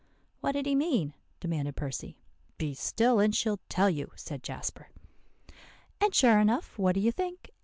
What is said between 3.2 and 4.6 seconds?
she'll tell you," said